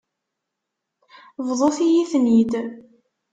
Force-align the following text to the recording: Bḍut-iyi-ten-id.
Bḍut-iyi-ten-id. 1.47 2.53